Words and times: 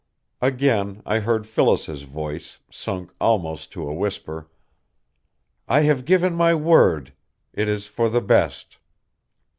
Again 0.41 1.03
I 1.05 1.19
heard 1.19 1.45
Phyllis's 1.45 2.01
voice, 2.01 2.57
sunk 2.71 3.11
almost 3.21 3.71
to 3.73 3.87
a 3.87 3.93
whisper: 3.93 4.49
"I 5.67 5.81
have 5.81 6.05
given 6.05 6.33
my 6.33 6.55
word; 6.55 7.13
it 7.53 7.69
is 7.69 7.85
for 7.85 8.09
the 8.09 8.19
best." 8.21 8.79